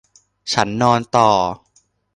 [0.53, 1.29] ฉันนอนต่อ